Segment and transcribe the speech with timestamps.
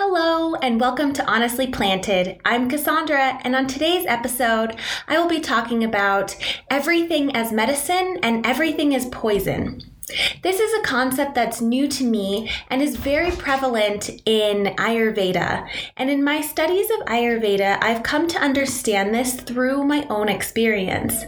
[0.00, 2.40] Hello, and welcome to Honestly Planted.
[2.44, 4.76] I'm Cassandra, and on today's episode,
[5.08, 6.36] I will be talking about
[6.70, 9.82] everything as medicine and everything as poison.
[10.42, 15.68] This is a concept that's new to me and is very prevalent in Ayurveda.
[15.96, 21.24] And in my studies of Ayurveda, I've come to understand this through my own experience.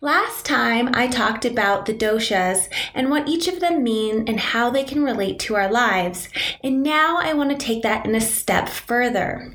[0.00, 4.70] Last time, I talked about the doshas and what each of them mean and how
[4.70, 6.28] they can relate to our lives.
[6.62, 9.52] And now I want to take that in a step further.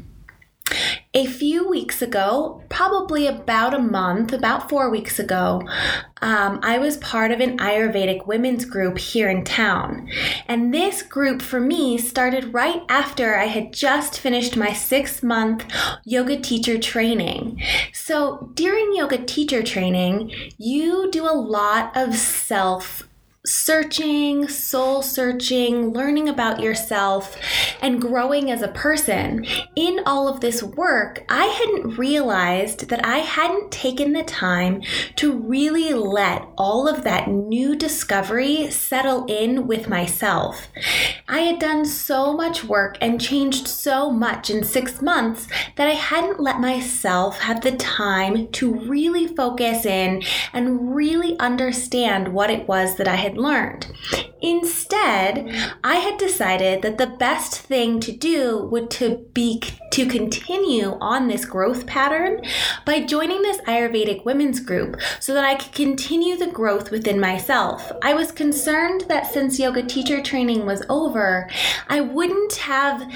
[1.16, 5.68] A few weeks ago, probably about a month, about four weeks ago,
[6.22, 10.08] um, I was part of an Ayurvedic women's group here in town.
[10.48, 15.66] And this group for me started right after I had just finished my six month
[16.05, 17.60] yoga teacher training.
[17.91, 23.09] So during yoga teacher training, you do a lot of self
[23.49, 27.35] searching, soul searching, learning about yourself,
[27.81, 29.44] and growing as a person.
[29.76, 34.84] In all of this work, I hadn't realized that I hadn't taken the time
[35.15, 40.68] to really let all of that new discovery settle in with myself.
[41.27, 45.93] I had done so much work and changed so much in six months that I
[45.93, 50.21] hadn't let myself have the time to really focus in
[50.54, 53.87] and really understand what it was that I had learned.
[54.41, 55.49] Instead,
[55.84, 61.27] I had decided that the best thing to do would to be to continue on
[61.27, 62.41] this growth pattern
[62.85, 67.91] by joining this Ayurvedic women's group so that I could continue the growth within myself.
[68.01, 71.50] I was concerned that since yoga teacher training was over,
[71.90, 73.12] I wouldn't have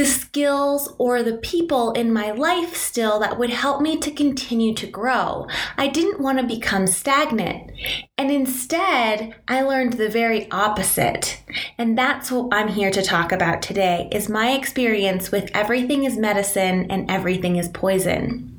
[0.00, 4.72] the skills or the people in my life still that would help me to continue
[4.72, 5.46] to grow.
[5.76, 7.70] I didn't want to become stagnant.
[8.16, 11.42] And instead, I learned the very opposite.
[11.76, 16.16] And that's what I'm here to talk about today is my experience with everything is
[16.16, 18.49] medicine and everything is poison.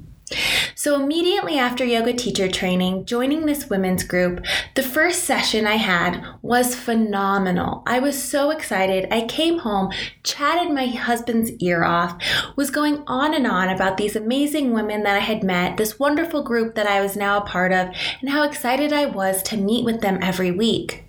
[0.76, 4.46] So, immediately after yoga teacher training, joining this women's group,
[4.76, 7.84] the first session I had was phenomenal.
[7.86, 9.08] I was so excited.
[9.12, 9.92] I came home,
[10.24, 12.22] chatted my husband's ear off,
[12.56, 16.44] was going on and on about these amazing women that I had met, this wonderful
[16.44, 17.90] group that I was now a part of,
[18.22, 21.06] and how excited I was to meet with them every week.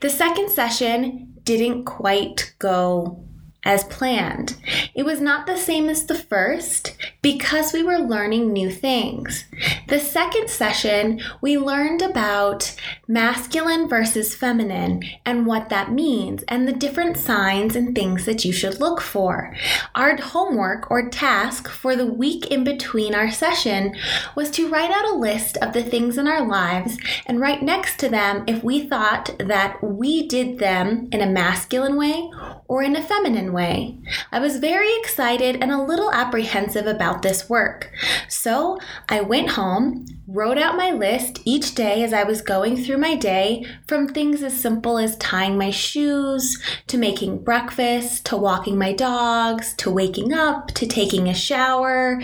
[0.00, 3.24] The second session didn't quite go
[3.64, 4.56] as planned.
[4.94, 9.44] It was not the same as the first because we were learning new things.
[9.88, 12.74] The second session, we learned about
[13.06, 18.52] masculine versus feminine and what that means and the different signs and things that you
[18.52, 19.54] should look for.
[19.94, 23.94] Our homework or task for the week in between our session
[24.34, 26.96] was to write out a list of the things in our lives
[27.26, 31.96] and write next to them if we thought that we did them in a masculine
[31.96, 32.30] way
[32.68, 33.98] or in a feminine way.
[34.32, 37.90] I was very excited and a little apprehensive about this work.
[38.28, 38.78] So
[39.08, 43.14] I went home, wrote out my list each day as I was going through my
[43.16, 48.92] day, from things as simple as tying my shoes, to making breakfast, to walking my
[48.92, 52.20] dogs, to waking up, to taking a shower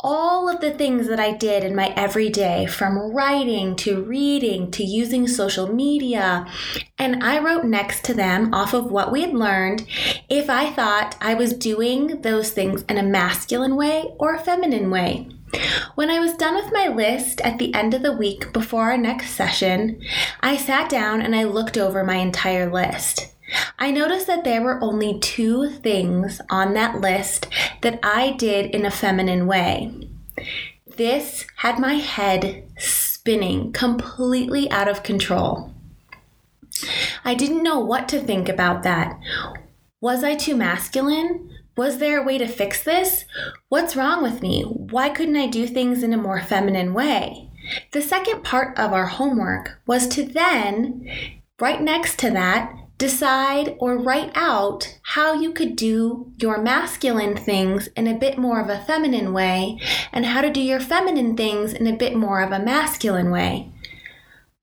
[0.00, 4.84] all of the things that I did in my everyday, from writing to reading to
[4.84, 6.46] using social media.
[6.98, 9.86] And I wrote next to them, off of what we had learned,
[10.28, 14.90] if I thought I was doing those things in a masculine way or a feminine
[14.90, 15.28] way.
[15.96, 18.98] When I was done with my list at the end of the week before our
[18.98, 20.00] next session,
[20.40, 23.34] I sat down and I looked over my entire list.
[23.78, 27.48] I noticed that there were only two things on that list
[27.82, 30.08] that I did in a feminine way.
[30.86, 35.72] This had my head spinning completely out of control.
[37.24, 39.18] I didn't know what to think about that.
[40.00, 41.50] Was I too masculine?
[41.76, 43.24] Was there a way to fix this?
[43.68, 44.62] What's wrong with me?
[44.62, 47.50] Why couldn't I do things in a more feminine way?
[47.92, 51.08] The second part of our homework was to then,
[51.60, 57.86] right next to that, decide or write out how you could do your masculine things
[57.96, 59.78] in a bit more of a feminine way
[60.12, 63.70] and how to do your feminine things in a bit more of a masculine way.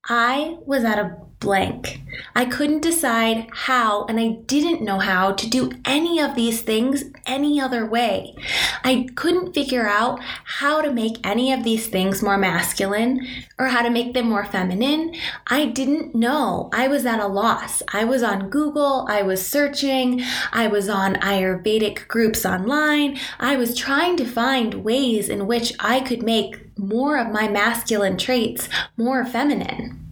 [0.04, 1.16] I was at a
[1.46, 2.00] blank.
[2.34, 7.04] I couldn't decide how, and I didn't know how to do any of these things
[7.24, 8.34] any other way.
[8.82, 13.24] I couldn't figure out how to make any of these things more masculine
[13.60, 15.14] or how to make them more feminine.
[15.46, 16.68] I didn't know.
[16.72, 17.80] I was at a loss.
[17.92, 20.22] I was on Google, I was searching,
[20.52, 23.20] I was on Ayurvedic groups online.
[23.38, 28.18] I was trying to find ways in which I could make more of my masculine
[28.18, 30.05] traits more feminine.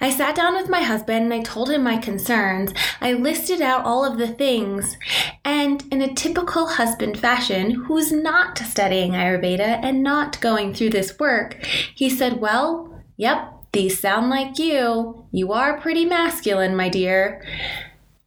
[0.00, 2.72] I sat down with my husband and I told him my concerns.
[3.00, 4.96] I listed out all of the things,
[5.44, 11.18] and in a typical husband fashion, who's not studying Ayurveda and not going through this
[11.18, 11.54] work,
[11.94, 15.26] he said, Well, yep, these sound like you.
[15.30, 17.44] You are pretty masculine, my dear.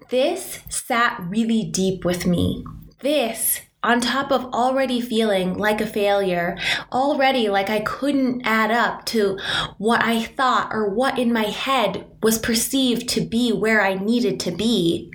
[0.10, 2.64] This sat really deep with me.
[3.00, 6.58] This on top of already feeling like a failure,
[6.92, 9.38] already like I couldn't add up to
[9.78, 14.40] what I thought or what in my head was perceived to be where I needed
[14.42, 15.12] to be,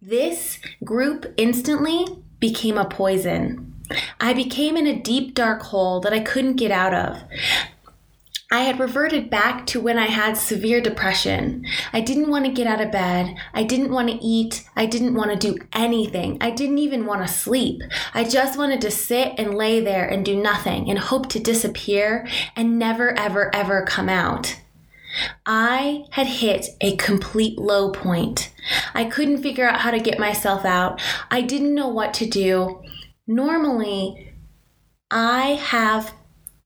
[0.00, 2.06] this group instantly
[2.38, 3.74] became a poison.
[4.20, 7.22] I became in a deep dark hole that I couldn't get out of.
[8.54, 11.66] I had reverted back to when I had severe depression.
[11.92, 13.34] I didn't want to get out of bed.
[13.52, 14.64] I didn't want to eat.
[14.76, 16.38] I didn't want to do anything.
[16.40, 17.82] I didn't even want to sleep.
[18.14, 22.28] I just wanted to sit and lay there and do nothing and hope to disappear
[22.54, 24.60] and never, ever, ever come out.
[25.44, 28.52] I had hit a complete low point.
[28.94, 31.02] I couldn't figure out how to get myself out.
[31.28, 32.84] I didn't know what to do.
[33.26, 34.32] Normally,
[35.10, 36.14] I have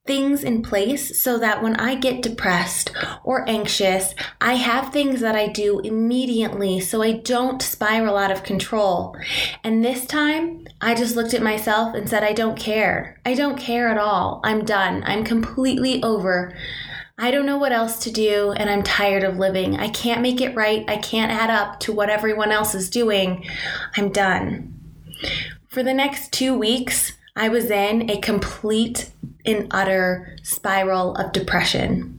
[0.09, 2.91] things in place so that when I get depressed
[3.23, 8.43] or anxious, I have things that I do immediately so I don't spiral out of
[8.43, 9.15] control.
[9.63, 13.21] And this time, I just looked at myself and said, I don't care.
[13.27, 14.41] I don't care at all.
[14.43, 15.05] I'm done.
[15.05, 16.57] I'm completely over.
[17.19, 19.77] I don't know what else to do, and I'm tired of living.
[19.77, 20.85] I can't make it right.
[20.89, 23.45] I can't add up to what everyone else is doing.
[23.97, 24.73] I'm done.
[25.67, 29.11] For the next two weeks, I was in a complete
[29.47, 32.17] and utter spiral of depression.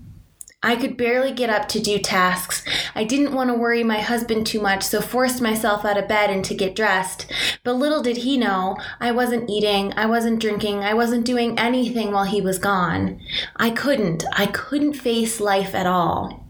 [0.63, 2.63] I could barely get up to do tasks.
[2.95, 6.29] I didn't want to worry my husband too much, so forced myself out of bed
[6.29, 7.29] and to get dressed.
[7.65, 12.13] But little did he know, I wasn't eating, I wasn't drinking, I wasn't doing anything
[12.13, 13.19] while he was gone.
[13.57, 14.23] I couldn't.
[14.31, 16.45] I couldn't face life at all.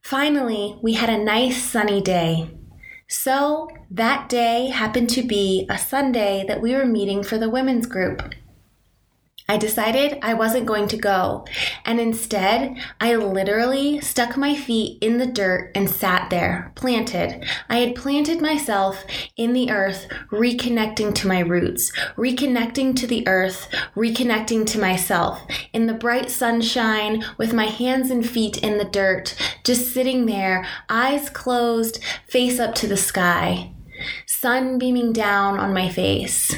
[0.00, 2.50] Finally, we had a nice sunny day.
[3.06, 7.86] So, that day happened to be a Sunday that we were meeting for the women's
[7.86, 8.34] group.
[9.46, 11.44] I decided I wasn't going to go,
[11.84, 17.44] and instead, I literally stuck my feet in the dirt and sat there, planted.
[17.68, 19.04] I had planted myself
[19.36, 25.42] in the earth, reconnecting to my roots, reconnecting to the earth, reconnecting to myself,
[25.74, 30.66] in the bright sunshine, with my hands and feet in the dirt, just sitting there,
[30.88, 33.72] eyes closed, face up to the sky,
[34.24, 36.56] sun beaming down on my face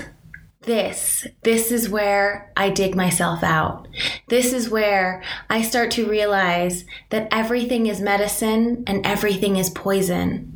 [0.66, 3.88] this, this is where I dig myself out.
[4.28, 10.56] This is where I start to realize that everything is medicine and everything is poison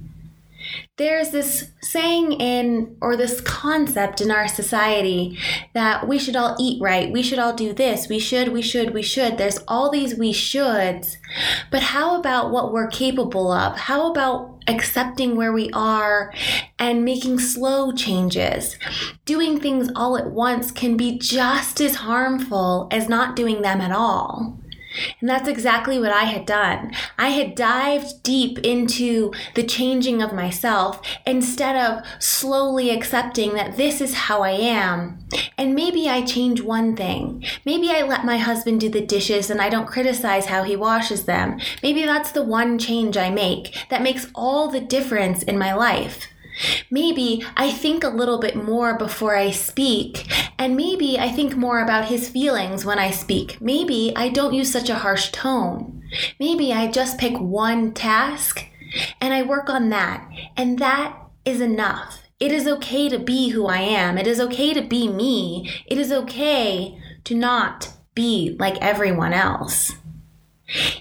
[0.97, 5.39] there's this saying in, or this concept in our society
[5.75, 8.93] that we should all eat right, we should all do this, we should, we should,
[8.93, 9.39] we should.
[9.39, 11.17] There's all these we shoulds.
[11.71, 13.77] But how about what we're capable of?
[13.77, 16.33] How about accepting where we are
[16.79, 18.77] and making slow changes?
[19.25, 23.93] Doing things all at once can be just as harmful as not doing them at
[23.93, 24.60] all.
[25.21, 26.93] And that's exactly what I had done.
[27.19, 34.01] I had dived deep into the changing of myself instead of slowly accepting that this
[34.01, 35.19] is how I am.
[35.57, 37.45] And maybe I change one thing.
[37.65, 41.25] Maybe I let my husband do the dishes and I don't criticize how he washes
[41.25, 41.61] them.
[41.83, 46.27] Maybe that's the one change I make that makes all the difference in my life.
[46.91, 50.27] Maybe I think a little bit more before I speak,
[50.59, 53.61] and maybe I think more about his feelings when I speak.
[53.61, 56.03] Maybe I don't use such a harsh tone.
[56.39, 58.67] Maybe I just pick one task
[59.21, 62.23] and I work on that, and that is enough.
[62.39, 64.17] It is okay to be who I am.
[64.17, 65.71] It is okay to be me.
[65.87, 69.93] It is okay to not be like everyone else.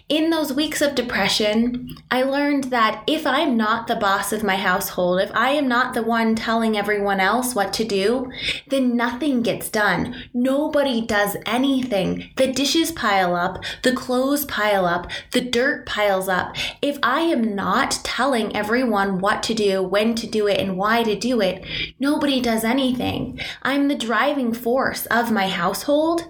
[0.07, 4.55] In those weeks of depression, I learned that if I'm not the boss of my
[4.55, 8.31] household, if I am not the one telling everyone else what to do,
[8.67, 10.15] then nothing gets done.
[10.33, 12.31] Nobody does anything.
[12.37, 16.55] The dishes pile up, the clothes pile up, the dirt piles up.
[16.81, 21.03] If I am not telling everyone what to do, when to do it, and why
[21.03, 21.63] to do it,
[21.99, 23.39] nobody does anything.
[23.61, 26.25] I'm the driving force of my household.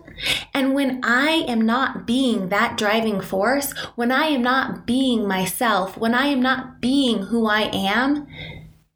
[0.54, 5.98] And when I am not being that driving force, when I am not being myself,
[5.98, 8.28] when I am not being who I am,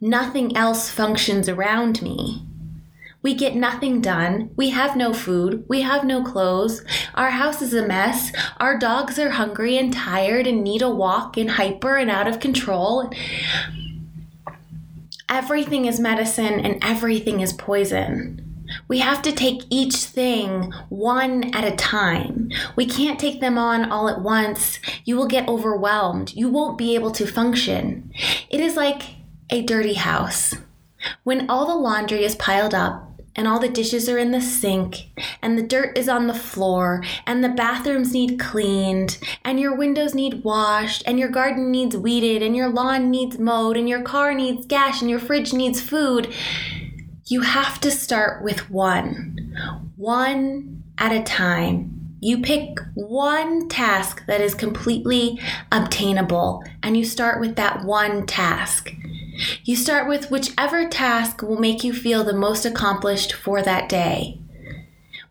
[0.01, 2.45] nothing else functions around me.
[3.23, 4.51] We get nothing done.
[4.57, 5.63] We have no food.
[5.69, 6.83] We have no clothes.
[7.15, 8.33] Our house is a mess.
[8.57, 12.41] Our dogs are hungry and tired and need a walk and hyper and out of
[12.41, 13.09] control.
[15.29, 18.42] Everything is medicine and everything is poison.
[18.93, 22.51] We have to take each thing one at a time.
[22.75, 24.77] We can't take them on all at once.
[25.03, 26.31] You will get overwhelmed.
[26.35, 28.11] You won't be able to function.
[28.51, 29.15] It is like
[29.49, 30.53] a dirty house.
[31.23, 35.09] When all the laundry is piled up, and all the dishes are in the sink,
[35.41, 40.13] and the dirt is on the floor, and the bathrooms need cleaned, and your windows
[40.13, 44.35] need washed, and your garden needs weeded, and your lawn needs mowed, and your car
[44.35, 46.31] needs gas, and your fridge needs food,
[47.25, 49.55] you have to start with one.
[49.95, 52.17] One at a time.
[52.19, 55.39] You pick one task that is completely
[55.71, 58.93] obtainable, and you start with that one task.
[59.63, 64.39] You start with whichever task will make you feel the most accomplished for that day.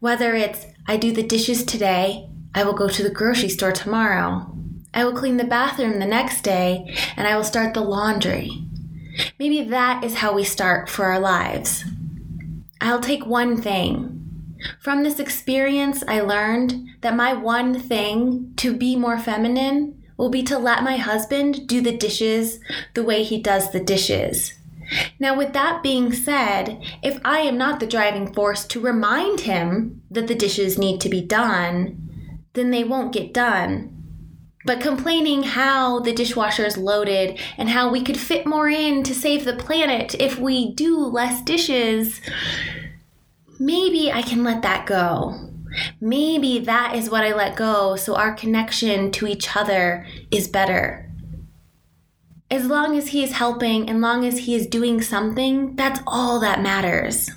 [0.01, 4.53] Whether it's, I do the dishes today, I will go to the grocery store tomorrow,
[4.95, 8.67] I will clean the bathroom the next day, and I will start the laundry.
[9.39, 11.85] Maybe that is how we start for our lives.
[12.81, 14.19] I'll take one thing.
[14.81, 20.43] From this experience, I learned that my one thing to be more feminine will be
[20.45, 22.61] to let my husband do the dishes
[22.95, 24.55] the way he does the dishes.
[25.19, 30.03] Now, with that being said, if I am not the driving force to remind him
[30.11, 34.02] that the dishes need to be done, then they won't get done.
[34.65, 39.15] But complaining how the dishwasher is loaded and how we could fit more in to
[39.15, 42.21] save the planet if we do less dishes,
[43.59, 45.49] maybe I can let that go.
[46.01, 51.09] Maybe that is what I let go so our connection to each other is better.
[52.51, 56.39] As long as he is helping, as long as he is doing something, that's all
[56.41, 57.31] that matters.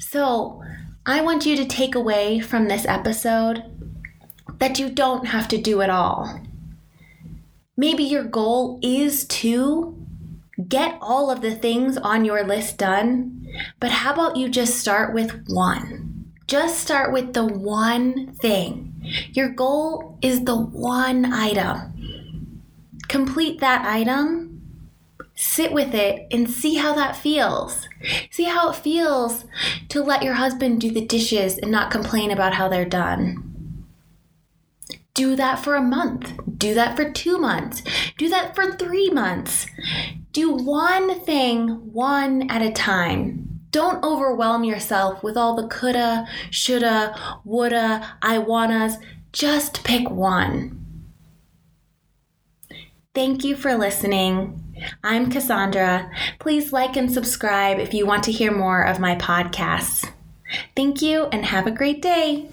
[0.00, 0.60] So,
[1.06, 3.62] I want you to take away from this episode
[4.64, 6.40] that you don't have to do it all.
[7.76, 9.94] Maybe your goal is to
[10.66, 13.46] get all of the things on your list done,
[13.78, 16.32] but how about you just start with one?
[16.46, 18.94] Just start with the one thing.
[19.32, 22.62] Your goal is the one item.
[23.08, 24.62] Complete that item,
[25.34, 27.86] sit with it, and see how that feels.
[28.30, 29.44] See how it feels
[29.90, 33.53] to let your husband do the dishes and not complain about how they're done.
[35.14, 36.32] Do that for a month.
[36.58, 37.82] Do that for two months.
[38.18, 39.66] Do that for three months.
[40.32, 43.60] Do one thing one at a time.
[43.70, 48.96] Don't overwhelm yourself with all the coulda, shoulda, woulda, I wannas.
[49.32, 50.80] Just pick one.
[53.14, 54.60] Thank you for listening.
[55.04, 56.10] I'm Cassandra.
[56.40, 60.10] Please like and subscribe if you want to hear more of my podcasts.
[60.76, 62.48] Thank you and have a great day.